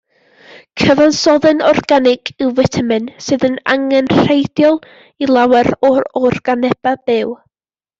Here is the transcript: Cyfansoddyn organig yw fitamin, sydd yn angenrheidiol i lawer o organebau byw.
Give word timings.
Cyfansoddyn 0.83 1.61
organig 1.73 2.33
yw 2.47 2.49
fitamin, 2.61 3.07
sydd 3.27 3.47
yn 3.53 3.61
angenrheidiol 3.77 4.83
i 5.27 5.33
lawer 5.37 5.75
o 5.79 5.97
organebau 6.27 7.05
byw. 7.09 7.43